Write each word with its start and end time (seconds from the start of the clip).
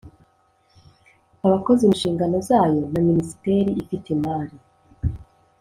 abakozi 1.45 1.81
mu 1.89 1.93
nshingano 1.97 2.37
zayo 2.49 2.81
na 2.93 3.01
Minisiteri 3.09 3.69
ifite 3.81 4.07
imari 4.15 4.55